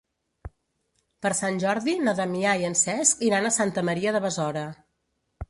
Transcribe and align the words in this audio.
Per 1.25 1.31
Sant 1.39 1.59
Jordi 1.63 1.93
na 2.07 2.15
Damià 2.21 2.55
i 2.63 2.67
en 2.71 2.79
Cesc 2.81 3.23
iran 3.29 3.51
a 3.51 3.53
Santa 3.61 3.87
Maria 3.93 4.17
de 4.19 4.25
Besora. 4.27 4.67